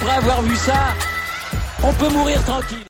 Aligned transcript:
après 0.00 0.16
avoir 0.16 0.42
vu 0.42 0.54
ça, 0.54 0.94
on 1.82 1.92
peut 1.92 2.12
mourir 2.12 2.42
tranquille. 2.44 2.84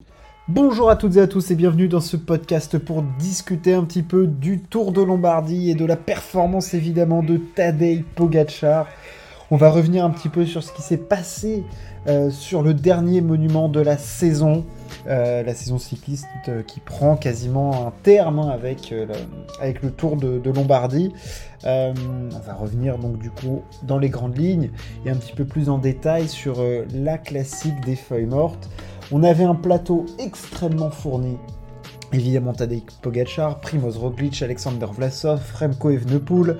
Bonjour 0.47 0.91
à 0.91 0.97
toutes 0.97 1.17
et 1.17 1.21
à 1.21 1.27
tous 1.27 1.51
et 1.51 1.55
bienvenue 1.55 1.89
dans 1.89 2.01
ce 2.01 2.19
podcast 2.19 2.79
pour 2.79 3.03
discuter 3.03 3.73
un 3.73 3.85
petit 3.85 4.03
peu 4.03 4.27
du 4.27 4.61
Tour 4.61 4.93
de 4.93 5.01
Lombardie 5.01 5.71
et 5.71 5.75
de 5.75 5.87
la 5.87 5.97
performance 5.97 6.75
évidemment 6.75 7.23
de 7.23 7.39
Tadej 7.39 8.05
Pogacar. 8.15 8.89
On 9.51 9.57
va 9.57 9.71
revenir 9.71 10.05
un 10.05 10.11
petit 10.11 10.29
peu 10.29 10.45
sur 10.45 10.63
ce 10.63 10.73
qui 10.73 10.83
s'est 10.83 10.99
passé 10.99 11.65
euh, 12.07 12.31
sur 12.31 12.63
le 12.63 12.75
dernier 12.75 13.23
monument 13.23 13.71
de 13.71 13.81
la 13.81 13.97
saison, 13.97 14.67
euh, 15.07 15.43
la 15.43 15.55
saison 15.55 15.79
cycliste 15.79 16.27
euh, 16.49 16.63
qui 16.63 16.81
prend 16.81 17.17
quasiment 17.17 17.87
un 17.87 17.93
terme 18.03 18.41
hein, 18.41 18.51
avec, 18.51 18.91
le, 18.91 19.91
Tour 19.91 20.17
de, 20.17 20.39
de 20.39 20.51
Lombardie. 20.51 21.15
on 21.65 21.95
va 22.47 22.55
revenir 22.55 22.99
donc 22.99 23.19
du 23.19 23.31
coup 23.31 23.63
dans 23.85 23.99
les 23.99 24.11
grandes 24.11 24.37
lignes 24.37 24.71
et 25.07 25.11
un 25.11 25.17
petit 25.17 25.33
peu 25.33 25.47
plus 25.47 25.71
en 25.71 25.79
détail 25.79 26.29
sur 26.29 26.63
la 26.95 27.17
classique 27.17 27.81
des 27.87 27.97
feuilles 27.97 28.27
mortes. 28.27 28.69
On 29.13 29.23
avait 29.23 29.45
un 29.45 29.55
plateau 29.55 30.05
extrêmement 30.19 30.91
fourni. 30.91 31.39
Évidemment, 32.13 32.55
Tadej 32.55 32.85
Pogacar, 33.03 33.61
Primoz 33.61 33.99
Roglic, 33.99 34.41
Alexander 34.43 34.87
Vlasov, 34.91 35.41
Remco 35.59 35.91
Evenepoel. 35.91 36.57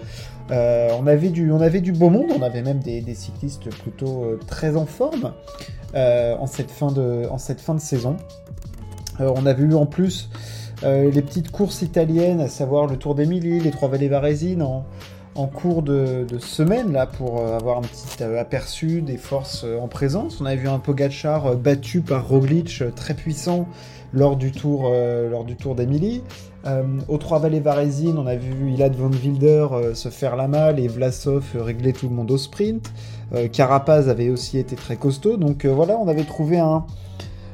Euh, 0.51 0.91
on, 0.99 1.07
avait 1.07 1.29
du, 1.29 1.51
on 1.51 1.61
avait 1.61 1.81
du 1.81 1.93
beau 1.93 2.11
monde, 2.11 2.31
on 2.39 2.43
avait 2.43 2.63
même 2.63 2.81
des, 2.81 3.15
cyclistes 3.15 3.69
plutôt 3.83 4.25
euh, 4.25 4.41
très 4.47 4.77
en 4.77 4.87
forme 4.87 5.33
euh, 5.95 6.37
en, 6.39 6.47
cette 6.47 6.71
fin 6.71 6.91
de, 6.91 7.27
en 7.31 7.39
cette 7.39 7.61
fin 7.61 7.75
de 7.75 7.81
saison. 7.81 8.17
on 9.19 9.47
avait 9.47 9.65
eu 9.65 9.75
en 9.75 9.87
plus 9.87 10.31
les 10.83 11.23
petites 11.23 11.51
courses 11.51 11.83
italiennes, 11.83 12.41
à 12.41 12.49
savoir 12.49 12.87
le 12.87 12.97
Tour 12.97 13.17
d'Émilie, 13.17 13.59
les 13.59 13.73
Trois 13.73 13.89
Vallées 13.89 14.09
Varésines 14.09 14.63
en, 14.63 14.85
en 15.35 15.47
cours 15.47 15.83
de, 15.83 16.27
semaine 16.39 16.93
là 16.93 17.07
pour 17.07 17.41
euh, 17.41 17.57
avoir 17.57 17.79
un 17.79 17.83
petit 17.83 18.23
euh, 18.23 18.41
aperçu 18.41 19.03
des 19.03 19.17
forces 19.17 19.63
euh, 19.65 19.79
en 19.79 19.89
présence. 19.89 20.41
On 20.41 20.47
avait 20.47 20.57
vu 20.57 20.69
un 20.69 20.79
Pogachar 20.79 21.57
battu 21.57 22.01
par 22.01 22.29
Roglic 22.29 22.83
très 22.95 23.15
puissant 23.15 23.67
lors 24.13 24.37
du 24.37 24.53
tour, 24.53 24.91
lors 25.31 25.45
du 25.45 25.55
tour 25.55 25.77
aux 27.09 27.19
Trois 27.19 27.39
Vallées 27.41 27.61
Varésines, 27.61 28.17
on 28.17 28.27
a 28.27 28.37
vu 28.37 28.73
Ilad 28.73 28.97
von 28.97 29.11
Wilder 29.11 29.67
se 29.93 30.09
faire 30.09 30.35
la 30.35 30.49
malle 30.49 30.81
et 30.81 30.89
Vlasov 30.89 31.45
régler 31.55 31.93
tout 31.93 32.09
le 32.09 32.15
monde 32.15 32.31
au 32.31 32.39
sprint. 32.39 32.91
Carapaz 33.53 34.09
avait 34.09 34.31
aussi 34.31 34.57
été 34.57 34.77
très 34.77 34.97
costaud. 34.97 35.37
Donc 35.37 35.67
voilà, 35.67 35.99
on 35.99 36.09
avait 36.09 36.25
trouvé 36.25 36.59
un, 36.59 36.87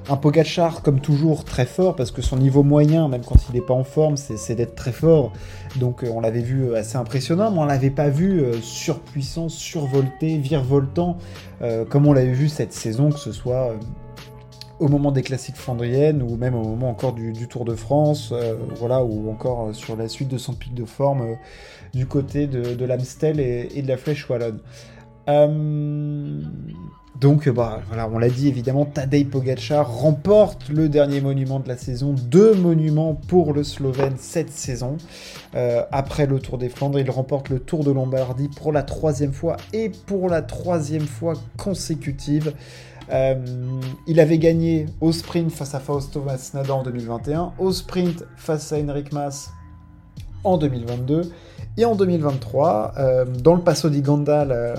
un 0.09 0.17
Pogachar, 0.17 0.83
comme 0.83 1.01
toujours, 1.01 1.45
très 1.45 1.65
fort, 1.65 1.97
parce 1.97 2.11
que 2.11 2.21
son 2.21 2.37
niveau 2.37 2.63
moyen, 2.63 3.09
même 3.09 3.25
quand 3.25 3.37
il 3.49 3.55
n'est 3.55 3.65
pas 3.65 3.75
en 3.75 3.85
forme, 3.85 4.17
c'est 4.17 4.55
d'être 4.55 4.75
très 4.75 4.93
fort. 4.93 5.33
Donc 5.77 6.05
euh, 6.05 6.11
on 6.15 6.21
l'avait 6.21 6.43
vu 6.43 6.65
euh, 6.65 6.77
assez 6.77 6.97
impressionnant, 6.97 7.51
mais 7.51 7.59
on 7.59 7.65
l'avait 7.65 7.91
pas 7.91 8.11
vu 8.11 8.41
euh, 8.41 8.61
surpuissant, 8.61 9.49
survolté, 9.49 10.37
virevoltant, 10.39 11.17
comme 11.89 12.07
on 12.07 12.13
l'avait 12.13 12.33
vu 12.33 12.51
cette 12.51 12.75
saison, 12.75 13.11
que 13.11 13.19
ce 13.19 13.33
soit 13.33 13.75
au 14.79 14.89
moment 14.89 15.13
des 15.13 15.23
classiques 15.23 15.57
flandriennes, 15.57 16.23
ou 16.23 16.37
même 16.37 16.55
au 16.55 16.63
moment 16.63 16.91
encore 16.91 17.15
du, 17.15 17.33
Tour 17.49 17.65
de 17.65 17.75
France, 17.75 18.35
voilà, 18.77 19.03
ou 19.03 19.31
encore 19.31 19.75
sur 19.75 19.97
la 19.97 20.09
suite 20.09 20.29
de 20.29 20.37
son 20.37 20.53
pic 20.53 20.75
de 20.75 20.85
forme 20.85 21.39
du 21.95 22.07
côté 22.07 22.47
de, 22.47 22.85
l'Amstel 22.85 23.41
et, 23.41 23.81
de 23.81 23.89
la 23.89 23.97
Flèche 23.97 24.29
Wallonne. 24.29 24.61
Donc, 27.25 27.49
bah, 27.49 27.81
voilà, 27.89 28.07
on 28.13 28.19
l'a 28.19 28.29
dit 28.29 28.49
évidemment, 28.49 28.85
Tadej 28.85 29.31
Pogacar 29.31 29.91
remporte 29.91 30.69
le 30.69 30.91
dernier 30.91 31.23
monument 31.23 31.59
de 31.59 31.67
la 31.67 31.79
saison, 31.79 32.15
deux 32.29 32.53
monuments 32.53 33.15
pour 33.15 33.55
le 33.55 33.65
Slovène 33.65 34.17
cette 34.19 34.51
saison. 34.51 34.99
Euh, 35.55 35.85
après 35.91 36.27
le 36.27 36.39
Tour 36.39 36.59
des 36.59 36.69
Flandres, 36.69 36.99
il 36.99 37.11
remporte 37.11 37.49
le 37.49 37.61
Tour 37.61 37.83
de 37.83 37.91
Lombardie 37.91 38.51
pour 38.55 38.73
la 38.73 38.83
troisième 38.83 39.33
fois 39.33 39.57
et 39.73 39.89
pour 39.89 40.29
la 40.29 40.43
troisième 40.43 41.07
fois 41.07 41.33
consécutive. 41.57 42.53
Euh, 43.11 43.37
il 44.07 44.21
avait 44.21 44.37
gagné 44.37 44.85
au 45.01 45.11
sprint 45.11 45.51
face 45.51 45.75
à 45.75 45.81
Fausto 45.81 46.21
Masnada 46.21 46.75
en 46.75 46.83
2021, 46.83 47.55
au 47.59 47.73
sprint 47.73 48.23
face 48.37 48.71
à 48.71 48.77
Henrik 48.77 49.15
Mas 49.15 49.51
en 50.43 50.59
2022 50.59 51.33
et 51.79 51.87
en 51.87 51.95
2023 51.95 52.93
euh, 52.99 53.25
dans 53.25 53.55
le 53.55 53.63
Passo 53.63 53.89
di 53.89 54.03
Gandal 54.03 54.77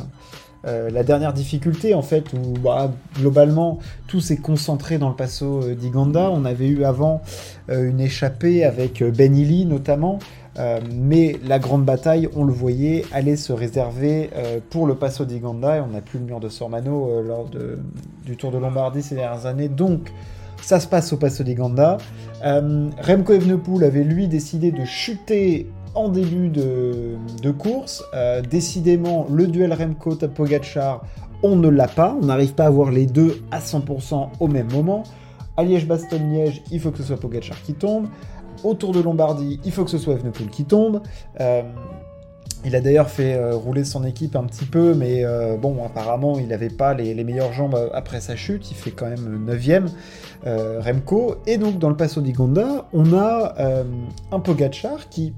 euh, 0.65 0.89
la 0.89 1.03
dernière 1.03 1.33
difficulté, 1.33 1.93
en 1.93 2.01
fait, 2.01 2.33
où 2.33 2.53
bah, 2.59 2.91
globalement 3.17 3.77
tout 4.07 4.19
s'est 4.19 4.37
concentré 4.37 4.97
dans 4.97 5.09
le 5.09 5.15
passo 5.15 5.61
euh, 5.61 5.75
d'Iganda. 5.75 6.31
On 6.31 6.43
avait 6.43 6.67
eu 6.67 6.85
avant 6.85 7.21
euh, 7.69 7.89
une 7.89 7.99
échappée 7.99 8.63
avec 8.63 9.03
Ben 9.03 9.35
notamment, 9.67 10.19
mais 10.89 11.35
la 11.45 11.59
grande 11.59 11.83
bataille, 11.83 12.29
on 12.33 12.45
le 12.45 12.53
voyait, 12.53 13.03
allait 13.11 13.35
se 13.35 13.51
réserver 13.51 14.29
pour 14.69 14.87
le 14.87 14.95
passo 14.95 15.25
d'Iganda. 15.25 15.75
Et 15.75 15.81
on 15.81 15.87
n'a 15.87 15.99
plus 15.99 16.17
le 16.17 16.23
mur 16.23 16.39
de 16.39 16.47
Sormano 16.47 17.21
lors 17.21 17.49
du 18.25 18.37
Tour 18.37 18.51
de 18.51 18.57
Lombardie 18.57 19.03
ces 19.03 19.15
dernières 19.15 19.47
années. 19.47 19.67
Donc, 19.67 20.13
ça 20.61 20.79
se 20.79 20.87
passe 20.87 21.11
au 21.11 21.17
passo 21.17 21.43
d'Iganda. 21.43 21.97
Remco 22.41 23.33
Evenepoel 23.33 23.83
avait 23.83 24.05
lui 24.05 24.29
décidé 24.29 24.71
de 24.71 24.85
chuter 24.85 25.67
en 25.95 26.09
début 26.09 26.49
de, 26.49 27.51
course. 27.51 28.03
Euh, 28.13 28.41
décidément, 28.41 29.25
le 29.29 29.47
duel 29.47 29.73
Remco-Pogacar, 29.73 31.03
on 31.43 31.55
ne 31.55 31.69
l'a 31.69 31.87
pas. 31.87 32.15
On 32.21 32.25
n'arrive 32.25 32.53
pas 32.53 32.65
à 32.65 32.69
voir 32.69 32.91
les 32.91 33.05
deux 33.05 33.41
à 33.51 33.59
100% 33.59 34.29
au 34.39 34.47
même 34.47 34.71
moment. 34.71 35.03
À 35.57 35.63
Liège-Bastogne-Liège, 35.63 36.63
il 36.71 36.79
faut 36.79 36.91
que 36.91 36.97
ce 36.97 37.03
soit 37.03 37.17
Pogacar 37.17 37.61
qui 37.63 37.73
tombe. 37.73 38.07
Autour 38.63 38.91
de 38.91 38.99
Lombardie, 38.99 39.59
il 39.63 39.71
faut 39.71 39.83
que 39.83 39.91
ce 39.91 39.97
soit 39.97 40.13
Evenepoel 40.15 40.49
qui 40.49 40.65
tombe. 40.65 41.01
Euh, 41.39 41.61
il 42.63 42.75
a 42.75 42.81
d'ailleurs 42.81 43.09
fait 43.09 43.35
euh, 43.35 43.55
rouler 43.55 43.83
son 43.83 44.03
équipe 44.03 44.35
un 44.35 44.43
petit 44.43 44.65
peu, 44.65 44.95
mais 44.95 45.23
bon, 45.61 45.85
apparemment, 45.85 46.39
il 46.39 46.47
n'avait 46.47 46.69
pas 46.69 46.93
les, 46.93 47.23
meilleures 47.23 47.53
jambes 47.53 47.89
après 47.93 48.21
sa 48.21 48.35
chute. 48.35 48.71
Il 48.71 48.75
fait 48.75 48.91
quand 48.91 49.07
même 49.07 49.45
9ème, 49.47 49.87
Remco. 50.45 51.35
Et 51.45 51.57
donc, 51.57 51.77
dans 51.77 51.89
le 51.89 51.95
Passo 51.95 52.21
di 52.21 52.33
Gonda, 52.33 52.87
on 52.91 53.13
a 53.13 53.53
un 54.31 54.39
Pogachar 54.39 55.09
qui 55.09 55.33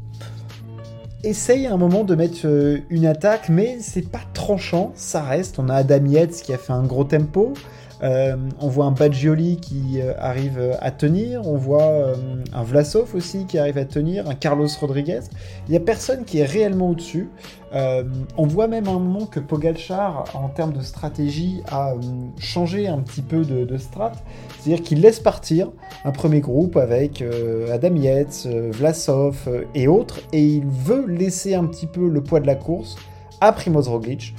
essaye 1.23 1.67
à 1.67 1.73
un 1.73 1.77
moment 1.77 2.03
de 2.03 2.15
mettre 2.15 2.45
euh, 2.45 2.79
une 2.89 3.05
attaque, 3.05 3.49
mais 3.49 3.77
c'est 3.81 4.09
pas 4.09 4.21
tranchant, 4.33 4.91
ça 4.95 5.23
reste. 5.23 5.59
On 5.59 5.69
a 5.69 5.75
Adam 5.75 6.05
Yates 6.05 6.41
qui 6.43 6.53
a 6.53 6.57
fait 6.57 6.73
un 6.73 6.83
gros 6.83 7.03
tempo. 7.03 7.53
Euh, 8.03 8.35
on 8.59 8.67
voit 8.67 8.85
un 8.85 8.91
Badgioli 8.91 9.57
qui 9.57 9.99
euh, 10.01 10.13
arrive 10.19 10.77
à 10.79 10.91
tenir, 10.91 11.47
on 11.47 11.57
voit 11.57 12.13
un 12.53 12.63
Vlasov 12.63 13.15
aussi 13.15 13.45
qui 13.45 13.57
arrive 13.57 13.77
à 13.77 13.85
tenir, 13.85 14.29
un 14.29 14.35
Carlos 14.35 14.67
Rodriguez. 14.79 15.21
Il 15.67 15.71
n'y 15.71 15.77
a 15.77 15.79
personne 15.79 16.23
qui 16.25 16.39
est 16.39 16.45
réellement 16.45 16.89
au-dessus. 16.89 17.29
on 17.73 18.47
voit 18.47 18.67
même 18.67 18.87
un 18.87 18.99
moment 18.99 19.25
que 19.25 19.39
Pogacar, 19.39 20.25
en 20.33 20.49
termes 20.49 20.73
de 20.73 20.81
stratégie, 20.81 21.61
a 21.71 21.93
changé 22.37 22.87
un 22.87 22.99
petit 22.99 23.21
peu 23.21 23.43
de, 23.43 23.65
de 23.65 23.77
strat. 23.77 24.13
C'est-à-dire 24.59 24.83
qu'il 24.83 25.01
laisse 25.01 25.19
partir 25.19 25.69
un 26.05 26.11
premier 26.11 26.39
groupe 26.39 26.77
avec 26.77 27.23
Adam 27.71 27.95
Yates, 27.95 28.47
Vlasov 28.71 29.49
et 29.75 29.87
autres, 29.87 30.19
et 30.33 30.43
il 30.43 30.65
veut 30.65 31.05
laisser 31.07 31.55
un 31.55 31.65
petit 31.65 31.87
peu 31.87 32.07
le 32.07 32.21
poids 32.21 32.39
de 32.39 32.47
la 32.47 32.55
course 32.55 32.95
à 33.41 33.51
Primoz 33.51 33.87
Roglic. 33.87 34.35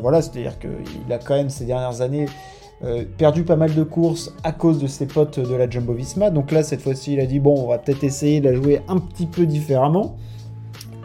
voilà, 0.00 0.22
c'est-à-dire 0.22 0.58
qu'il 0.58 1.12
a 1.12 1.18
quand 1.18 1.34
même 1.34 1.50
ces 1.50 1.64
dernières 1.64 2.00
années 2.00 2.26
euh, 2.84 3.04
perdu 3.16 3.44
pas 3.44 3.56
mal 3.56 3.74
de 3.74 3.82
courses 3.82 4.32
à 4.42 4.52
cause 4.52 4.78
de 4.78 4.86
ses 4.86 5.06
potes 5.06 5.40
de 5.40 5.54
la 5.54 5.70
Jumbo 5.70 5.94
Visma. 5.94 6.30
Donc 6.30 6.52
là, 6.52 6.62
cette 6.62 6.82
fois-ci, 6.82 7.14
il 7.14 7.20
a 7.20 7.26
dit 7.26 7.38
bon, 7.38 7.54
on 7.58 7.68
va 7.68 7.78
peut-être 7.78 8.04
essayer 8.04 8.40
de 8.40 8.50
la 8.50 8.54
jouer 8.54 8.82
un 8.88 8.98
petit 8.98 9.26
peu 9.26 9.46
différemment. 9.46 10.16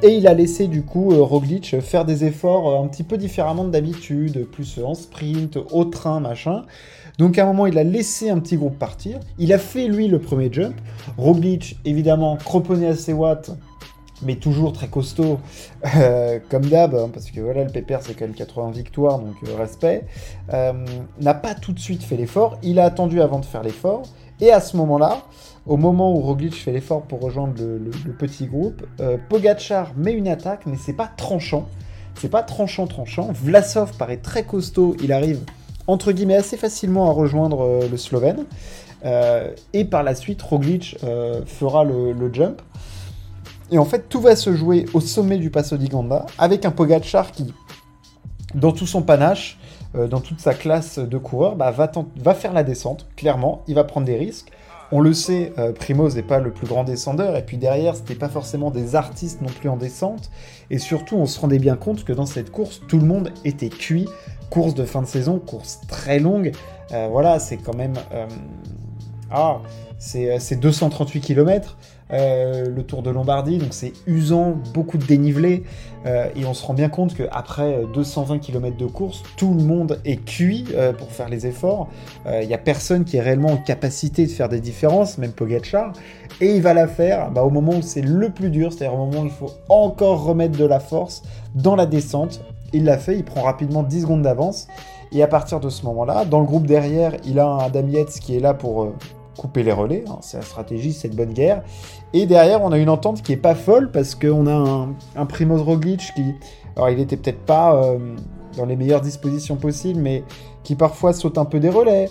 Et 0.02 0.16
il 0.16 0.28
a 0.28 0.34
laissé 0.34 0.68
du 0.68 0.84
coup 0.84 1.12
euh, 1.12 1.22
Roglic 1.22 1.80
faire 1.82 2.06
des 2.06 2.26
efforts 2.26 2.70
euh, 2.70 2.84
un 2.84 2.88
petit 2.88 3.04
peu 3.04 3.18
différemment 3.18 3.66
d'habitude, 3.66 4.46
plus 4.50 4.80
en 4.84 4.94
sprint, 4.94 5.58
au 5.72 5.86
train, 5.86 6.20
machin. 6.20 6.64
Donc 7.18 7.38
à 7.38 7.44
un 7.44 7.48
moment, 7.48 7.66
il 7.66 7.78
a 7.78 7.84
laissé 7.84 8.30
un 8.30 8.40
petit 8.40 8.58
groupe 8.58 8.78
partir. 8.78 9.20
Il 9.38 9.54
a 9.54 9.58
fait 9.58 9.88
lui 9.88 10.08
le 10.08 10.20
premier 10.20 10.52
jump. 10.52 10.76
Roglic, 11.18 11.78
évidemment, 11.86 12.36
croponné 12.38 12.88
à 12.88 12.96
ses 12.96 13.14
watts, 13.14 13.52
mais 14.22 14.36
toujours 14.36 14.74
très 14.74 14.88
costaud, 14.88 15.40
euh, 15.96 16.40
comme 16.50 16.66
d'hab, 16.66 16.96
hein, 16.96 17.10
parce 17.14 17.32
que 17.32 17.42
voilà, 17.42 17.64
le 17.64 17.70
Pépère 17.70 18.02
c'est 18.02 18.14
quand 18.14 18.26
même 18.26 18.36
80 18.36 18.72
victoires, 18.72 19.20
donc 19.20 19.36
euh, 19.48 19.56
respect, 19.56 20.06
euh, 20.54 20.74
n'a 21.20 21.34
pas 21.34 21.56
tout 21.56 21.74
de 21.74 21.80
suite 21.80 22.04
fait 22.04 22.18
l'effort, 22.18 22.58
il 22.64 22.80
a 22.80 22.86
attendu 22.86 23.22
avant 23.22 23.40
de 23.40 23.46
faire 23.46 23.64
l'effort, 23.64 24.04
et 24.42 24.52
à 24.52 24.60
ce 24.60 24.78
moment-là, 24.78 25.22
au 25.66 25.78
moment 25.78 26.14
où 26.14 26.20
Roglic 26.22 26.56
fait 26.56 26.72
l'effort 26.72 27.04
pour 27.04 27.22
rejoindre 27.22 27.54
le, 27.62 28.14
petit 28.14 28.46
groupe, 28.46 28.86
Pogachar 29.28 29.92
met 29.98 30.14
une 30.14 30.30
attaque, 30.30 30.66
mais 30.66 30.78
c'est 30.78 30.94
pas 30.94 31.10
tranchant, 31.16 31.68
c'est 32.16 32.30
pas 32.30 32.42
tranchant 32.42 32.88
tranchant, 32.88 33.30
Vlasov 33.34 33.98
paraît 33.98 34.18
très 34.18 34.44
costaud, 34.44 34.96
il 35.04 35.12
arrive 35.12 35.42
entre 35.88 36.14
guillemets 36.14 36.38
assez 36.38 36.56
facilement 36.56 37.10
à 37.10 37.14
rejoindre 37.14 37.82
le 37.92 37.98
Slovène, 37.98 38.46
et 39.74 39.86
par 39.86 40.04
la 40.04 40.16
suite 40.16 40.42
Roglic 40.42 40.98
fera 41.46 41.84
le 41.84 42.34
jump. 42.34 42.62
Et 43.72 43.78
en 43.78 43.86
fait, 43.86 44.10
tout 44.10 44.22
va 44.22 44.36
se 44.36 44.56
jouer 44.56 44.86
au 44.94 45.00
sommet 45.00 45.38
du 45.38 45.50
Passo 45.50 45.78
di 45.78 45.88
Ganda, 45.88 46.26
avec 46.38 46.66
un 46.66 46.72
Pogachar 46.72 47.32
qui, 47.32 47.54
dans 48.56 48.72
tout 48.72 48.88
son 48.88 49.04
panache, 49.04 49.60
euh, 49.96 50.08
dans 50.08 50.22
toute 50.22 50.40
sa 50.40 50.54
classe 50.54 50.98
de 51.00 51.18
coureur, 51.18 51.56
bah, 51.56 51.72
va, 51.72 52.34
faire 52.34 52.54
la 52.54 52.64
descente, 52.64 53.08
clairement, 53.16 53.64
il 53.68 53.76
va 53.76 53.84
prendre 53.84 54.08
des 54.08 54.18
risques. 54.18 54.52
On 54.92 55.02
le 55.02 55.14
sait, 55.14 55.54
euh, 55.60 55.72
Primoz 55.72 56.16
n'est 56.16 56.24
pas 56.24 56.40
le 56.40 56.52
plus 56.52 56.66
grand 56.66 56.84
descendeur, 56.84 57.36
et 57.36 57.44
puis 57.44 57.58
derrière, 57.58 57.96
c'était 57.96 58.16
pas 58.16 58.30
forcément 58.30 58.72
des 58.72 58.96
artistes 58.96 59.42
non 59.42 59.50
plus 59.50 59.70
en 59.70 59.78
descente, 59.78 60.32
et 60.72 60.80
surtout, 60.80 61.16
on 61.16 61.28
se 61.28 61.40
rendait 61.40 61.60
bien 61.60 61.76
compte 61.76 62.04
que 62.04 62.14
dans 62.14 62.26
cette 62.26 62.52
course, 62.52 62.82
tout 62.88 62.98
le 62.98 63.06
monde 63.06 63.32
était 63.46 63.70
cuit 63.70 64.08
course 64.50 64.74
de 64.74 64.84
fin 64.84 65.04
de 65.04 65.08
saison, 65.08 65.38
course 65.38 65.82
très 65.88 66.18
longue. 66.18 66.54
voilà, 66.90 67.38
c'est 67.38 67.58
quand 67.58 67.76
même. 67.76 67.94
Ah, 69.32 69.60
c'est 69.98 70.60
238 70.60 71.20
km. 71.22 71.78
le 72.12 72.82
Tour 72.82 73.04
de 73.04 73.10
Lombardie, 73.10 73.58
donc 73.58 73.74
c'est 73.74 73.94
usant, 74.08 74.56
beaucoup 74.74 74.98
de 74.98 75.06
dénivelé, 75.06 75.64
et 76.06 76.46
on 76.46 76.54
se 76.54 76.66
rend 76.66 76.74
bien 76.74 76.90
compte 76.90 77.14
qu'après 77.14 77.84
220 77.94 78.40
km 78.40 78.78
de 78.78 78.86
course, 78.86 79.24
tout 79.36 79.54
le 79.54 79.64
monde 79.64 80.00
est 80.06 80.24
cuit 80.24 80.66
pour 80.98 81.12
faire 81.12 81.28
les 81.28 81.46
efforts. 81.46 81.90
Il 82.26 82.48
n'y 82.48 82.54
a 82.54 82.58
personne 82.58 83.04
qui 83.04 83.18
est 83.18 83.22
réellement 83.22 83.50
en 83.50 83.58
capacité 83.58 84.26
de 84.26 84.32
faire 84.32 84.48
des 84.48 84.62
différences, 84.62 85.18
même 85.18 85.34
Pogacar, 85.34 85.92
et 86.42 86.56
il 86.56 86.62
va 86.62 86.74
la 86.74 86.88
faire 86.88 87.32
bah, 87.32 87.44
au 87.44 87.50
moment 87.50 87.74
où 87.74 87.82
c'est 87.82 88.02
le 88.02 88.30
plus 88.30 88.50
dur, 88.50 88.72
c'est-à-dire 88.72 88.98
au 88.98 89.06
moment 89.06 89.22
où 89.22 89.26
il 89.26 89.32
faut 89.32 89.52
encore 89.68 90.24
remettre 90.24 90.58
de 90.58 90.66
la 90.66 90.80
force 90.80 91.22
dans 91.54 91.76
la 91.76 91.86
descente. 91.86 92.42
Il 92.72 92.86
l'a 92.86 92.98
fait, 92.98 93.18
il 93.18 93.26
prend 93.26 93.42
rapidement 93.42 93.84
10 93.84 94.02
secondes 94.02 94.22
d'avance. 94.22 94.68
Et 95.12 95.24
à 95.24 95.28
partir 95.28 95.60
de 95.60 95.70
ce 95.70 95.84
moment-là, 95.86 96.24
dans 96.26 96.40
le 96.40 96.46
groupe 96.46 96.66
derrière, 96.66 97.14
il 97.26 97.40
a 97.40 97.48
un 97.48 97.58
Adam 97.58 97.88
qui 98.22 98.38
est 98.38 98.40
là 98.40 98.54
pour 98.54 98.84
euh, 98.84 98.96
couper 99.40 99.64
les 99.64 99.72
relais. 99.72 100.04
Hein. 100.08 100.18
c'est 100.22 100.38
la 100.38 100.44
stratégie, 100.44 100.94
c'est 100.94 101.10
de 101.10 101.16
bonne 101.16 101.34
guerre. 101.34 101.64
Et 102.14 102.26
derrière, 102.26 102.62
on 102.62 102.72
a 102.72 102.78
une 102.78 102.90
entente 102.90 103.22
qui 103.22 103.34
est 103.34 103.38
pas 103.38 103.56
folle 103.56 103.92
parce 103.92 104.16
qu'on 104.16 104.48
a 104.48 104.88
un, 105.16 105.26
Primoz 105.26 105.62
Roglic 105.62 106.12
qui, 106.16 106.24
alors 106.76 106.90
il 106.90 107.00
était 107.00 107.18
peut-être 107.18 107.46
pas 107.46 107.76
euh, 107.76 107.98
dans 108.58 108.66
les 108.66 108.76
meilleures 108.76 109.02
dispositions 109.02 109.56
possibles, 109.56 110.02
mais 110.02 110.24
qui 110.64 110.76
parfois 110.76 111.14
saute 111.14 111.38
un 111.38 111.46
peu 111.46 111.60
des 111.60 111.70
relais, 111.70 112.10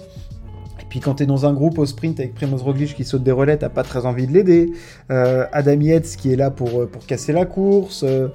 puis 0.88 1.00
quand 1.00 1.16
tu 1.16 1.24
es 1.24 1.26
dans 1.26 1.46
un 1.46 1.52
groupe 1.52 1.78
au 1.78 1.86
sprint 1.86 2.18
avec 2.18 2.34
Primoz 2.34 2.62
Roglic 2.62 2.94
qui 2.94 3.04
saute 3.04 3.22
des 3.22 3.32
relais, 3.32 3.56
t'as 3.56 3.68
pas 3.68 3.82
très 3.82 4.06
envie 4.06 4.26
de 4.26 4.32
l'aider. 4.32 4.72
Euh, 5.10 5.46
Adam 5.52 5.80
Yates 5.80 6.16
qui 6.16 6.32
est 6.32 6.36
là 6.36 6.50
pour, 6.50 6.68
euh, 6.80 6.86
pour 6.86 7.04
casser 7.04 7.32
la 7.32 7.44
course. 7.44 8.04
Euh, 8.04 8.28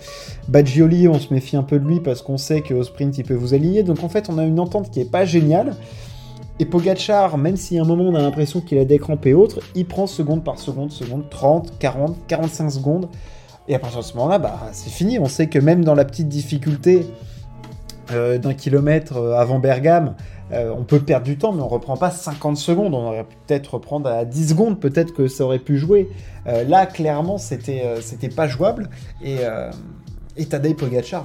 on 0.54 1.19
se 1.19 1.34
méfie 1.34 1.56
un 1.56 1.63
peu 1.63 1.80
de 1.80 1.88
lui 1.88 2.00
parce 2.00 2.22
qu'on 2.22 2.38
sait 2.38 2.62
qu'au 2.62 2.84
sprint 2.84 3.18
il 3.18 3.24
peut 3.24 3.34
vous 3.34 3.54
aligner. 3.54 3.84
Donc 3.84 4.04
en 4.04 4.10
fait, 4.10 4.30
on 4.30 4.38
a 4.38 4.44
une 4.44 4.60
entente 4.60 4.92
qui 4.92 5.00
est 5.01 5.10
pas 5.10 5.25
géniale. 5.25 5.75
Et 6.63 6.65
Pogachar, 6.65 7.38
même 7.38 7.57
si 7.57 7.77
à 7.77 7.81
un 7.81 7.86
moment 7.86 8.06
on 8.06 8.15
a 8.15 8.21
l'impression 8.21 8.62
qu'il 8.62 8.77
a 8.77 8.86
décrampé 8.86 9.31
et 9.31 9.33
autres, 9.33 9.60
il 9.75 9.86
prend 9.86 10.07
seconde 10.07 10.45
par 10.45 10.60
seconde, 10.60 10.94
seconde, 10.94 11.30
30, 11.30 11.77
40, 11.77 12.15
45 12.25 12.69
secondes. 12.69 13.10
Et 13.68 13.75
à 13.75 13.80
partir 13.80 14.00
de 14.00 14.06
ce 14.06 14.15
moment-là, 14.15 14.39
bah, 14.39 14.69
c'est 14.71 14.89
fini. 14.89 15.19
On 15.19 15.25
sait 15.25 15.48
que 15.48 15.60
même 15.60 15.83
dans 15.83 15.94
la 15.94 16.06
petite 16.06 16.30
difficulté 16.30 17.06
d'un 18.10 18.54
kilomètre 18.54 19.18
avant 19.18 19.60
Bergame, 19.60 20.15
euh, 20.54 20.74
on 20.74 20.86
peut 20.86 21.00
perdre 21.00 21.25
du 21.25 21.38
temps, 21.38 21.51
mais 21.51 21.62
on 21.62 21.68
reprend 21.68 21.98
pas 21.98 22.12
50 22.12 22.56
secondes. 22.56 22.94
On 22.94 23.07
aurait 23.07 23.25
peut-être 23.45 23.74
reprendre 23.74 24.09
à 24.09 24.24
10 24.24 24.50
secondes, 24.51 24.80
peut-être 24.80 25.13
que 25.13 25.27
ça 25.27 25.44
aurait 25.44 25.59
pu 25.59 25.77
jouer. 25.77 26.09
Euh, 26.48 26.63
là, 26.63 26.86
clairement, 26.86 27.38
c'était 27.38 27.83
euh, 27.83 28.00
c'était 28.00 28.30
pas 28.30 28.48
jouable. 28.48 28.89
Et, 29.21 29.39
et 30.38 30.45
Tadej 30.45 30.75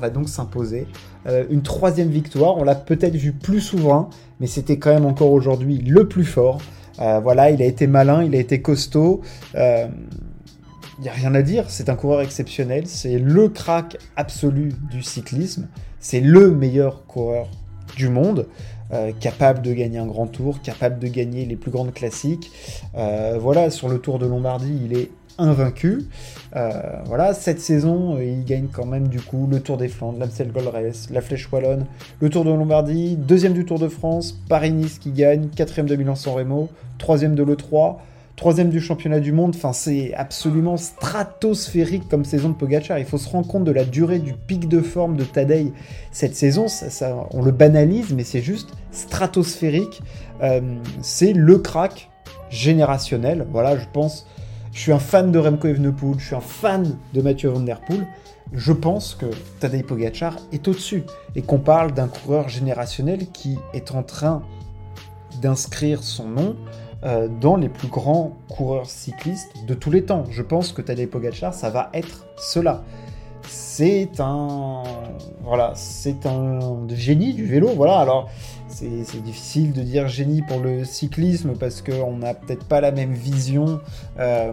va 0.01 0.11
donc 0.11 0.29
s'imposer. 0.29 0.89
une 1.51 1.63
troisième 1.63 2.09
victoire, 2.09 2.57
on 2.57 2.65
l'a 2.65 2.75
peut-être 2.75 3.15
vu 3.15 3.33
plus 3.33 3.61
souverain, 3.61 4.11
mais 4.41 4.47
c'était 4.47 4.79
quand 4.79 4.93
même 4.93 5.07
encore 5.07 5.33
aujourd'hui 5.33 5.79
le 5.79 6.09
plus 6.09 6.25
fort. 6.25 6.61
voilà, 6.99 7.51
il 7.51 7.63
a 7.63 7.67
été 7.67 7.87
malin, 7.87 8.23
il 8.25 8.35
a 8.35 8.39
été 8.39 8.61
costaud. 8.63 9.23
Il 9.55 11.03
n'y 11.03 11.09
a 11.09 11.13
rien 11.13 11.35
à 11.35 11.43
dire, 11.43 11.65
c'est 11.69 11.89
un 11.91 11.95
coureur 11.95 12.23
exceptionnel, 12.23 12.89
c'est 12.89 13.19
le 13.19 13.49
crack 13.49 13.99
absolu 14.17 14.73
du 14.91 15.03
cyclisme, 15.05 15.69
c'est 16.01 16.21
le 16.21 16.51
meilleur 16.51 17.07
coureur 17.07 17.49
du 17.97 18.09
monde. 18.09 18.47
Euh, 18.91 19.13
capable 19.13 19.61
de 19.61 19.75
gagner 19.75 19.99
un 19.99 20.07
grand 20.07 20.27
tour, 20.27 20.63
capable 20.63 20.99
de 20.99 21.09
gagner 21.09 21.45
les 21.45 21.57
plus 21.57 21.71
grandes 21.71 21.93
classiques. 21.93 22.51
Euh, 22.97 23.37
voilà, 23.39 23.69
sur 23.69 23.91
le 23.91 23.99
Tour 23.99 24.19
de 24.19 24.27
Lombardie, 24.27 24.81
il 24.83 24.97
est 24.97 25.11
invaincu. 25.39 26.05
Euh, 26.57 26.71
voilà, 27.07 27.35
cette 27.35 27.61
saison, 27.61 28.19
il 28.19 28.45
gagne 28.45 28.69
quand 28.71 28.87
même 28.87 29.09
du 29.09 29.21
coup 29.21 29.47
le 29.51 29.61
Tour 29.61 29.77
des 29.77 29.89
Flandres, 29.89 30.19
l'Amstel 30.19 30.53
Gold 30.53 30.71
la 31.11 31.21
Flèche 31.21 31.51
Wallonne, 31.51 31.87
le 32.21 32.29
Tour 32.29 32.45
de 32.45 32.51
Lombardie, 32.51 33.17
deuxième 33.17 33.53
du 33.53 33.65
Tour 33.65 33.79
de 33.79 33.89
France, 33.89 34.33
Paris-Nice 34.49 34.99
qui 34.99 35.13
gagne, 35.13 35.49
quatrième 35.49 35.89
de 35.89 35.97
Milan-San 35.97 36.35
Remo, 36.35 36.69
troisième 36.99 37.35
de 37.35 37.43
l'E3, 37.43 37.97
troisième 38.39 38.71
du 38.71 38.81
championnat 38.81 39.21
du 39.21 39.33
monde. 39.33 39.55
Enfin, 39.55 39.73
c'est 39.73 40.15
absolument 40.15 40.77
stratosphérique 40.77 42.09
comme 42.09 42.25
saison 42.25 42.49
de 42.51 42.55
Pogacar. 42.55 42.99
Il 42.99 43.05
faut 43.05 43.19
se 43.19 43.29
rendre 43.29 43.47
compte 43.47 43.65
de 43.65 43.73
la 43.73 43.85
durée 43.85 44.21
du 44.21 44.33
pic 44.33 44.69
de 44.69 44.81
forme 44.81 45.17
de 45.17 45.25
Tadei 45.25 45.73
cette 46.13 46.37
saison. 46.37 46.69
Ça, 46.69 47.27
on 47.33 47.43
le 47.43 47.51
banalise, 47.51 48.15
mais 48.15 48.25
c'est 48.25 48.41
juste 48.41 48.71
stratosphérique. 48.93 50.01
Euh, 50.43 50.61
c'est 51.03 51.33
le 51.33 51.59
crack 51.59 52.11
générationnel. 52.49 53.47
Voilà, 53.51 53.77
je 53.77 53.85
pense. 53.93 54.27
Je 54.73 54.81
suis 54.81 54.93
un 54.93 54.99
fan 54.99 55.33
de 55.33 55.39
Remco 55.39 55.67
Evenepoel, 55.67 56.19
je 56.19 56.27
suis 56.27 56.35
un 56.35 56.41
fan 56.41 56.97
de 57.15 57.23
Mathieu 57.23 57.49
Van 57.49 57.61
Der 57.61 57.81
Poel. 57.81 58.07
Je 58.53 58.73
pense 58.73 59.15
que 59.15 59.27
Tadej 59.61 59.83
Pogacar 59.83 60.37
est 60.53 60.69
au-dessus 60.69 61.05
et 61.35 61.43
qu'on 61.43 61.59
parle 61.59 61.93
d'un 61.93 62.09
coureur 62.09 62.49
générationnel 62.49 63.27
qui 63.33 63.59
est 63.75 63.93
en 63.93 64.03
train 64.03 64.43
d'inscrire 65.43 66.03
son 66.03 66.29
nom 66.29 66.57
euh, 67.05 67.29
dans 67.41 67.57
les 67.57 67.69
plus 67.69 67.89
grands 67.89 68.37
coureurs 68.49 68.89
cyclistes 68.89 69.53
de 69.67 69.75
tous 69.75 69.91
les 69.91 70.05
temps. 70.05 70.25
Je 70.31 70.43
pense 70.43 70.73
que 70.73 70.83
Tadej 70.83 71.09
Pogacar, 71.09 71.55
ça 71.55 71.71
va 71.71 71.91
être 71.95 72.27
cela. 72.37 72.83
C'est 73.49 74.21
un, 74.21 74.83
voilà, 75.43 75.75
génie 76.91 77.35
du 77.35 77.45
vélo. 77.45 77.69
Voilà, 77.77 77.99
alors 77.99 78.31
c'est 78.69 79.23
difficile 79.23 79.73
de 79.73 79.83
dire 79.83 80.07
génie 80.09 80.43
pour 80.43 80.61
le 80.61 80.85
cyclisme 80.85 81.55
parce 81.59 81.83
qu'on 81.83 82.19
n'a 82.19 82.35
peut-être 82.35 82.65
pas 82.65 82.81
la 82.81 82.93
même 82.93 83.13
vision. 83.13 83.81
Euh, 84.19 84.53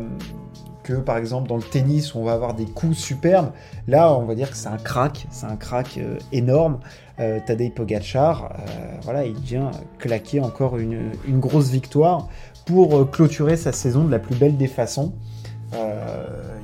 que 0.85 0.93
par 0.93 1.17
exemple 1.17 1.49
dans 1.49 1.57
le 1.57 1.63
tennis 1.63 2.13
où 2.13 2.19
on 2.19 2.23
va 2.23 2.33
avoir 2.33 2.53
des 2.53 2.65
coups 2.65 2.95
superbes. 2.95 3.51
Là, 3.87 4.13
on 4.13 4.25
va 4.25 4.35
dire 4.35 4.51
que 4.51 4.55
c'est 4.55 4.69
un 4.69 4.77
crack, 4.77 5.25
c'est 5.31 5.47
un 5.47 5.55
crack 5.55 5.97
euh, 5.97 6.17
énorme. 6.31 6.79
Euh, 7.19 7.39
Tadej 7.45 7.73
Pogacar, 7.73 8.51
euh, 8.51 8.97
voilà, 9.01 9.25
il 9.25 9.39
vient 9.39 9.71
claquer 9.99 10.41
encore 10.41 10.77
une, 10.77 11.11
grosse 11.27 11.69
victoire 11.69 12.27
pour 12.65 13.09
clôturer 13.09 13.57
sa 13.57 13.71
saison 13.71 14.03
de 14.03 14.11
la 14.11 14.19
plus 14.19 14.35
belle 14.35 14.57
des 14.57 14.67
façons. 14.67 15.13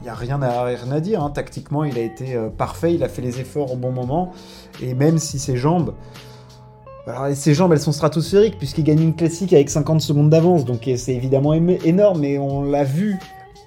N'y 0.04 0.10
a 0.10 0.16
rien 0.16 0.42
à, 0.42 1.00
dire, 1.00 1.24
hein. 1.24 1.30
tactiquement 1.30 1.84
il 1.84 1.98
a 1.98 2.02
été 2.02 2.38
parfait, 2.58 2.94
il 2.94 3.04
a 3.04 3.10
fait 3.10 3.22
les 3.22 3.40
efforts 3.40 3.72
au 3.72 3.76
bon 3.76 3.92
moment, 3.92 4.32
et 4.82 4.94
même 4.94 5.18
si 5.18 5.40
ses 5.40 5.58
jambes... 5.58 5.94
Ses 7.34 7.56
jambes, 7.56 7.74
elles 7.74 7.80
sont 7.80 7.92
stratosphériques 7.92 8.60
puisqu'il 8.60 8.84
gagne 8.84 9.02
une 9.02 9.16
classique 9.16 9.54
avec 9.54 9.72
50 9.72 10.02
secondes 10.02 10.30
d'avance, 10.30 10.66
donc 10.66 10.88
c'est 10.96 11.14
évidemment 11.14 11.54
énorme, 11.54 12.20
mais 12.20 12.38
on 12.38 12.64
l'a 12.64 12.84
vu 12.84 13.18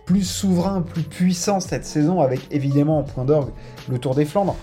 plus 0.07 0.23
souverain, 0.23 0.83
plus 0.83 1.03
puissant 1.03 1.61
cette 1.61 1.85
saison 1.85 2.21
avec 2.21 2.41
évidemment 2.51 2.99
en 2.99 3.03
point 3.03 3.25
d'orgue 3.25 3.51
le 3.89 3.99
Tour 3.99 4.15
des 4.15 4.25
Flandres. 4.25 4.57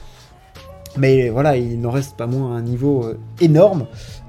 Mais 0.97 1.29
voilà, 1.29 1.55
il 1.55 1.79
n'en 1.79 1.89
reste 1.89 2.17
pas 2.17 2.27
moins 2.27 2.53
un 2.55 2.61
niveau 2.61 3.05
euh, 3.05 3.17
énorme. 3.39 3.85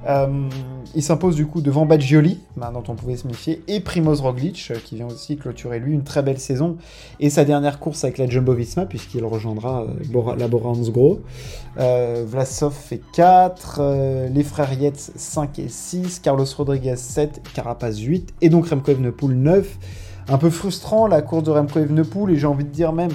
Euh, 0.07 0.47
il 0.95 1.03
s'impose 1.03 1.35
du 1.35 1.45
coup 1.45 1.61
devant 1.61 1.85
Badgioli, 1.85 2.39
bah, 2.55 2.71
dont 2.73 2.83
on 2.87 2.95
pouvait 2.95 3.17
se 3.17 3.27
méfier, 3.27 3.61
et 3.67 3.81
Primoz 3.81 4.21
Roglic, 4.21 4.69
euh, 4.71 4.75
qui 4.83 4.95
vient 4.95 5.07
aussi 5.07 5.35
clôturer 5.35 5.79
lui 5.79 5.93
une 5.93 6.03
très 6.03 6.21
belle 6.21 6.39
saison, 6.39 6.77
et 7.19 7.29
sa 7.29 7.43
dernière 7.43 7.79
course 7.79 8.05
avec 8.05 8.17
la 8.17 8.27
Jumbo-Visma, 8.27 8.85
puisqu'il 8.85 9.25
rejoindra 9.25 9.85
la 10.37 10.47
Bora 10.47 10.69
Hansgrohe. 10.69 11.19
Vlasov 11.75 12.73
fait 12.73 13.01
4, 13.13 14.29
les 14.31 14.43
frères 14.43 14.73
Yates 14.73 15.11
5 15.15 15.59
et 15.59 15.69
6, 15.69 16.19
Carlos 16.19 16.45
Rodriguez 16.57 16.95
7, 16.95 17.41
Carapaz 17.53 17.97
8, 17.99 18.35
et 18.41 18.49
donc 18.49 18.67
Remco 18.67 18.91
Evenepoel 18.91 19.35
9. 19.35 19.77
Un 20.29 20.37
peu 20.37 20.49
frustrant 20.49 21.07
la 21.07 21.21
course 21.21 21.43
de 21.43 21.51
Remco 21.51 21.79
Evenepoel, 21.79 22.33
et 22.33 22.37
j'ai 22.37 22.47
envie 22.47 22.63
de 22.63 22.69
dire 22.69 22.93
même 22.93 23.11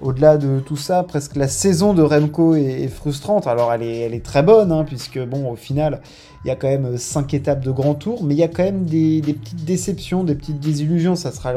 au-delà 0.00 0.36
de 0.36 0.60
tout 0.60 0.76
ça, 0.76 1.02
presque 1.02 1.36
la 1.36 1.48
saison 1.48 1.94
de 1.94 2.02
Remco 2.02 2.54
est, 2.54 2.88
frustrante. 2.88 3.46
Alors 3.46 3.72
elle 3.72 3.82
est, 3.82 4.24
très 4.24 4.42
bonne, 4.42 4.72
hein, 4.72 4.84
puisque 4.84 5.18
bon, 5.18 5.50
au 5.50 5.56
final, 5.56 6.00
il 6.44 6.48
y 6.48 6.50
a 6.50 6.56
quand 6.56 6.68
même 6.68 6.96
5 6.96 7.34
étapes 7.34 7.64
de 7.64 7.70
grand 7.70 7.94
tour, 7.94 8.22
mais 8.22 8.34
il 8.34 8.38
y 8.38 8.42
a 8.42 8.48
quand 8.48 8.62
même 8.62 8.84
des, 8.84 9.20
petites 9.20 9.64
déceptions, 9.64 10.24
des 10.24 10.34
petites 10.34 10.60
désillusions. 10.60 11.16
Ça 11.16 11.32
sera 11.32 11.52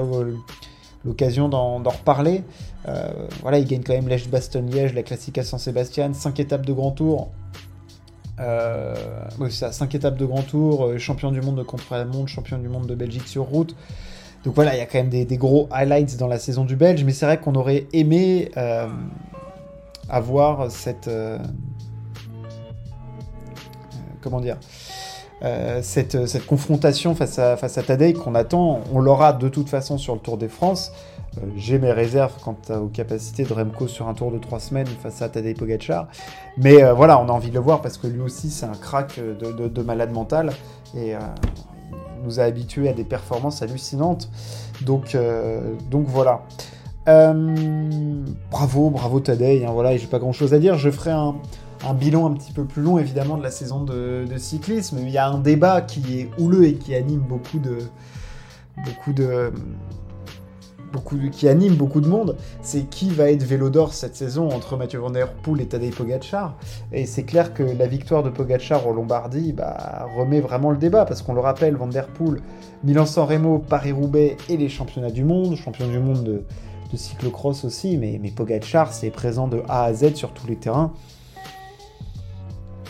l'occasion 1.05 1.49
d'en 1.49 1.77
reparler. 1.77 2.43
Euh, 2.87 3.11
voilà, 3.41 3.59
il 3.59 3.65
gagne 3.65 3.83
quand 3.83 3.93
même 3.93 4.07
l'Èche-Bastogne-Liège, 4.07 4.93
la 4.93 5.03
Classica 5.03 5.43
San-Sébastien, 5.43 6.13
5 6.13 6.39
étapes 6.39 6.65
de 6.65 6.73
grand 6.73 6.91
tour. 6.91 7.29
Euh, 8.39 8.95
oui, 9.39 9.51
ça, 9.51 9.71
5 9.71 9.93
étapes 9.93 10.17
de 10.17 10.25
grand 10.25 10.41
tour, 10.41 10.85
euh, 10.85 10.97
champion 10.97 11.31
du 11.31 11.41
monde 11.41 11.57
de 11.57 11.63
contre-la-montre, 11.63 12.27
champion 12.27 12.57
du 12.57 12.69
monde 12.69 12.87
de 12.87 12.95
Belgique 12.95 13.27
sur 13.27 13.43
route. 13.43 13.75
Donc 14.43 14.55
voilà, 14.55 14.75
il 14.75 14.79
y 14.79 14.81
a 14.81 14.85
quand 14.85 14.97
même 14.97 15.09
des, 15.09 15.37
gros 15.37 15.67
highlights 15.71 16.17
dans 16.17 16.27
la 16.27 16.39
saison 16.39 16.65
du 16.65 16.75
Belge, 16.75 17.03
mais 17.03 17.11
c'est 17.11 17.25
vrai 17.25 17.39
qu'on 17.39 17.53
aurait 17.55 17.85
aimé 17.93 18.51
euh, 18.57 18.87
avoir 20.09 20.71
cette. 20.71 21.07
Euh, 21.07 21.37
comment 24.21 24.39
dire 24.39 24.57
cette, 25.81 26.45
confrontation 26.45 27.15
face 27.15 27.39
à, 27.39 27.57
face 27.57 27.79
à 27.79 27.81
Tadej 27.81 28.13
qu'on 28.13 28.35
attend, 28.35 28.81
on 28.93 28.99
l'aura 28.99 29.33
de 29.33 29.49
toute 29.49 29.69
façon 29.69 29.97
sur 29.97 30.13
le 30.13 30.19
Tour 30.19 30.37
des 30.37 30.47
France. 30.47 30.91
J'ai 31.55 31.79
mes 31.79 31.91
réserves 31.91 32.33
quant 32.43 32.57
aux 32.69 32.89
capacités 32.89 33.43
de 33.43 33.51
Remco 33.51 33.87
sur 33.87 34.07
un 34.07 34.13
tour 34.13 34.31
de 34.31 34.37
trois 34.37 34.59
semaines 34.59 34.85
face 34.85 35.23
à 35.23 35.29
Tadej 35.29 35.57
Pogacar. 35.57 36.09
Mais 36.57 36.83
voilà, 36.91 37.19
on 37.19 37.27
a 37.27 37.31
envie 37.31 37.49
de 37.49 37.55
le 37.55 37.59
voir 37.59 37.81
parce 37.81 37.97
que 37.97 38.05
lui 38.05 38.21
aussi, 38.21 38.51
c'est 38.51 38.67
un 38.67 38.75
crack 38.75 39.19
de, 39.19 39.67
de 39.67 39.81
malade 39.81 40.11
mental. 40.11 40.51
Et 40.95 41.15
nous 42.23 42.39
a 42.39 42.43
habitués 42.43 42.89
à 42.89 42.93
des 42.93 43.03
performances 43.03 43.61
hallucinantes. 43.61 44.29
Donc, 44.81 45.15
euh, 45.15 45.75
voilà. 45.91 46.41
Euh, 47.07 48.23
bravo, 48.51 48.89
bravo 48.89 49.19
Tadei. 49.19 49.65
Hein, 49.65 49.71
voilà, 49.71 49.97
j'ai 49.97 50.07
pas 50.07 50.19
grand 50.19 50.33
chose 50.33 50.53
à 50.53 50.59
dire. 50.59 50.77
Je 50.77 50.89
ferai 50.91 51.11
un, 51.11 51.35
un 51.87 51.93
bilan 51.93 52.27
un 52.27 52.33
petit 52.33 52.51
peu 52.51 52.65
plus 52.65 52.81
long 52.81 52.99
évidemment 52.99 53.37
de 53.37 53.43
la 53.43 53.51
saison 53.51 53.83
de, 53.83 54.25
de 54.29 54.37
cyclisme. 54.37 54.99
Il 54.99 55.09
y 55.09 55.17
a 55.17 55.27
un 55.27 55.39
débat 55.39 55.81
qui 55.81 56.19
est 56.19 56.29
houleux 56.37 56.65
et 56.65 56.75
qui 56.75 56.95
anime 56.95 57.21
beaucoup 57.21 57.59
de 57.59 57.79
beaucoup 58.85 59.13
de 59.13 59.51
qui 61.31 61.47
anime 61.47 61.75
beaucoup 61.75 62.01
de 62.01 62.07
monde, 62.07 62.35
c'est 62.61 62.89
qui 62.89 63.09
va 63.09 63.31
être 63.31 63.43
vélo 63.43 63.69
d'or 63.69 63.93
cette 63.93 64.15
saison 64.15 64.49
entre 64.49 64.77
Mathieu 64.77 64.99
Van 64.99 65.09
Der 65.09 65.31
Poel 65.31 65.61
et 65.61 65.65
Tadej 65.67 65.93
Pogacar. 65.93 66.55
Et 66.91 67.05
c'est 67.05 67.23
clair 67.23 67.53
que 67.53 67.63
la 67.63 67.87
victoire 67.87 68.23
de 68.23 68.29
Pogacar 68.29 68.85
au 68.87 68.93
Lombardie 68.93 69.53
bah, 69.53 70.07
remet 70.17 70.41
vraiment 70.41 70.71
le 70.71 70.77
débat, 70.77 71.05
parce 71.05 71.21
qu'on 71.21 71.33
le 71.33 71.41
rappelle, 71.41 71.75
Van 71.75 71.87
Der 71.87 72.07
Poel, 72.07 72.41
Milan-San 72.83 73.27
Remo, 73.27 73.59
Paris-Roubaix 73.59 74.37
et 74.49 74.57
les 74.57 74.69
championnats 74.69 75.11
du 75.11 75.23
monde, 75.23 75.55
champion 75.55 75.87
du 75.87 75.99
monde 75.99 76.23
de, 76.23 76.43
de 76.91 76.97
cyclocross 76.97 77.63
aussi, 77.65 77.97
mais, 77.97 78.19
mais 78.21 78.31
Pogacar 78.31 78.93
c'est 78.93 79.09
présent 79.09 79.47
de 79.47 79.63
A 79.69 79.85
à 79.85 79.93
Z 79.93 80.15
sur 80.15 80.31
tous 80.31 80.47
les 80.47 80.55
terrains. 80.55 80.93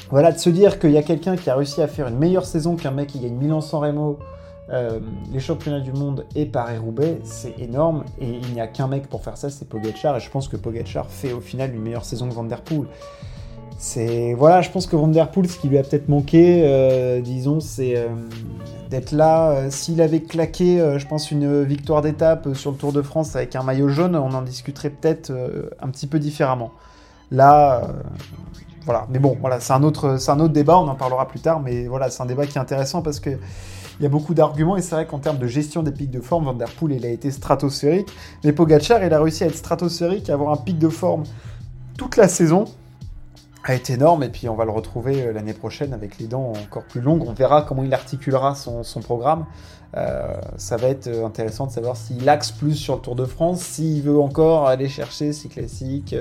Voilà, 0.10 0.34
de 0.34 0.38
se 0.38 0.50
dire 0.50 0.78
qu'il 0.78 0.92
y 0.92 0.98
a 0.98 1.04
quelqu'un 1.04 1.38
qui 1.38 1.50
a 1.50 1.56
réussi 1.56 1.82
à 1.82 1.88
faire 1.88 2.08
une 2.10 2.18
meilleure 2.18 2.46
saison 2.46 2.76
qu'un 2.76 2.92
mec 2.92 3.08
qui 3.08 3.20
gagne 3.20 3.36
Milan-San 3.36 3.80
Remo, 3.80 4.20
euh, 4.72 5.00
les 5.32 5.40
championnats 5.40 5.82
du 5.82 5.92
monde 5.92 6.26
et 6.34 6.46
Paris-Roubaix, 6.46 7.20
c'est 7.24 7.60
énorme. 7.60 8.06
Et 8.20 8.30
il 8.30 8.54
n'y 8.54 8.62
a 8.62 8.68
qu'un 8.68 8.88
mec 8.88 9.08
pour 9.08 9.24
faire 9.24 9.38
ça, 9.38 9.50
c'est 9.50 9.68
Pogacar. 9.68 10.16
Et 10.18 10.20
je 10.20 10.30
pense 10.30 10.48
que 10.48 10.56
Pogacar 10.56 11.08
fait 11.08 11.34
au 11.34 11.42
final 11.42 11.74
une 11.74 11.82
meilleure 11.82 12.06
saison 12.06 12.30
que 12.30 12.34
Van 12.34 12.44
Der 12.44 12.62
Poel. 12.62 12.88
C'est 13.78 14.34
voilà, 14.34 14.62
je 14.62 14.70
pense 14.70 14.86
que 14.86 14.96
Van 14.96 15.08
Der 15.08 15.30
Poel, 15.32 15.50
ce 15.50 15.58
qui 15.58 15.68
lui 15.68 15.78
a 15.78 15.84
peut-être 15.84 16.08
manqué, 16.08 16.62
euh, 16.64 17.20
disons, 17.20 17.60
c'est 17.60 17.98
euh, 17.98 18.10
d'être 18.90 19.12
là. 19.12 19.70
S'il 19.72 20.02
avait 20.02 20.22
claqué, 20.22 20.78
je 20.98 21.08
pense, 21.08 21.32
une 21.32 21.64
victoire 21.64 22.02
d'étape 22.02 22.54
sur 22.54 22.72
le 22.72 22.78
Tour 22.78 22.94
de 22.94 23.02
France 23.02 23.36
avec 23.36 23.56
un 23.56 23.64
maillot 23.64 23.90
jaune, 23.90 24.16
on 24.16 24.34
en 24.34 24.42
discuterait 24.42 24.92
peut-être 24.92 25.34
un 25.82 25.90
petit 25.90 26.08
peu 26.08 26.20
différemment. 26.20 26.72
Là, 27.32 27.88
voilà. 28.86 29.08
Mais 29.10 29.20
bon, 29.20 29.38
voilà, 29.40 29.60
c'est 29.60 29.74
un 29.74 29.84
autre, 29.84 30.18
c'est 30.18 30.32
un 30.32 30.40
autre 30.40 30.54
débat. 30.54 30.78
On 30.78 30.88
en 30.88 30.96
parlera 30.96 31.28
plus 31.28 31.40
tard. 31.40 31.60
Mais 31.60 31.88
voilà, 31.88 32.10
c'est 32.10 32.22
un 32.22 32.26
débat 32.26 32.46
qui 32.46 32.58
est 32.58 32.62
intéressant 32.62 33.02
parce 33.02 33.20
que 33.20 33.38
il 34.00 34.04
y 34.04 34.08
a 34.08 34.10
beaucoup 34.10 34.34
d'arguments 34.34 34.78
et 34.78 34.82
c'est 34.82 34.96
vrai 34.96 35.06
qu'en 35.06 35.20
termes 35.20 35.38
de 35.38 35.46
gestion 35.46 35.84
des 35.84 35.92
pics 35.92 36.10
de 36.10 36.22
forme, 36.22 36.46
Van 36.46 36.54
Der 36.54 36.72
Poel 36.72 36.94
il 36.94 37.06
a 37.06 37.10
été 37.10 37.30
stratosphérique, 37.30 38.08
mais 38.44 38.52
Pogacar 38.52 39.04
il 39.04 39.14
a 39.14 39.22
réussi 39.22 39.44
à 39.44 39.48
être 39.48 39.56
stratosphérique, 39.56 40.28
à 40.32 40.34
avoir 40.34 40.52
un 40.52 40.58
pic 40.58 40.80
de 40.80 40.90
forme 40.90 41.22
toute 41.98 42.18
la 42.18 42.28
saison, 42.28 42.66
a 43.64 43.76
été 43.76 43.94
énorme 43.94 44.24
et 44.24 44.30
puis 44.30 44.50
on 44.50 44.56
va 44.56 44.66
le 44.66 44.72
retrouver 44.72 45.22
euh, 45.22 45.34
l'année 45.34 45.54
prochaine 45.54 45.94
avec 45.94 46.18
les 46.18 46.26
dents 46.26 46.54
encore 46.54 46.84
plus 46.84 47.02
longues. 47.02 47.24
On 47.28 47.34
verra 47.34 47.62
comment 47.62 47.84
il 47.84 47.94
articulera 47.94 48.56
son, 48.56 48.84
programme. 49.04 49.46
Euh, 49.96 50.36
ça 50.58 50.78
va 50.78 50.88
être 50.88 51.08
euh, 51.08 51.26
intéressant 51.26 51.68
de 51.68 51.72
savoir 51.72 51.96
s'il 51.96 52.28
axe 52.28 52.52
plus 52.52 52.76
sur 52.76 52.96
le 52.96 53.02
Tour 53.02 53.16
de 53.16 53.26
France, 53.26 53.62
s'il 53.62 54.02
veut 54.02 54.20
encore 54.20 54.68
aller 54.68 54.90
chercher 54.90 55.32
ses 55.32 55.48
classiques, 55.48 56.16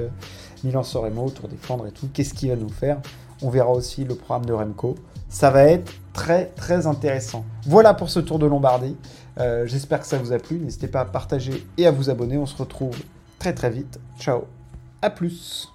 Milan 0.64 0.82
Soremo, 0.82 1.30
Tour 1.30 1.48
des 1.48 1.56
Flandres 1.56 1.86
et 1.86 1.92
tout. 1.92 2.08
Qu'est-ce 2.12 2.34
qu'il 2.34 2.50
va 2.50 2.56
nous 2.56 2.68
faire? 2.68 2.98
On 3.42 3.50
verra 3.50 3.70
aussi 3.70 4.04
le 4.04 4.14
programme 4.14 4.44
de 4.46 4.52
Remco. 4.52 4.96
Ça 5.28 5.50
va 5.50 5.64
être 5.64 5.92
très 6.12 6.46
très 6.46 6.86
intéressant. 6.86 7.44
Voilà 7.66 7.94
pour 7.94 8.10
ce 8.10 8.20
tour 8.20 8.38
de 8.38 8.46
Lombardie. 8.46 8.96
Euh, 9.38 9.66
j'espère 9.66 10.00
que 10.00 10.06
ça 10.06 10.18
vous 10.18 10.32
a 10.32 10.38
plu. 10.38 10.58
N'hésitez 10.58 10.88
pas 10.88 11.00
à 11.00 11.04
partager 11.04 11.66
et 11.78 11.86
à 11.86 11.90
vous 11.90 12.10
abonner. 12.10 12.36
On 12.36 12.46
se 12.46 12.56
retrouve 12.56 12.96
très 13.38 13.54
très 13.54 13.70
vite. 13.70 13.98
Ciao. 14.18 14.42
À 15.00 15.10
plus. 15.10 15.70